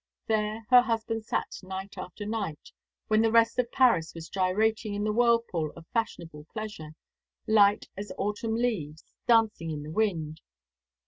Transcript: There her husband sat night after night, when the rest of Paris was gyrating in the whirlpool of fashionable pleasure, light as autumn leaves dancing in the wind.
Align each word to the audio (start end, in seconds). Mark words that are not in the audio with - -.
There 0.25 0.65
her 0.71 0.81
husband 0.81 1.25
sat 1.25 1.59
night 1.61 1.95
after 1.95 2.25
night, 2.25 2.71
when 3.07 3.21
the 3.21 3.31
rest 3.31 3.59
of 3.59 3.71
Paris 3.71 4.15
was 4.15 4.29
gyrating 4.29 4.95
in 4.95 5.03
the 5.03 5.11
whirlpool 5.13 5.71
of 5.75 5.85
fashionable 5.93 6.45
pleasure, 6.51 6.93
light 7.45 7.87
as 7.95 8.11
autumn 8.17 8.55
leaves 8.55 9.05
dancing 9.27 9.69
in 9.69 9.83
the 9.83 9.91
wind. 9.91 10.41